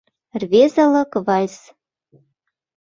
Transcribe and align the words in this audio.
Рвезылык 0.41 1.11
вальс 1.25 1.55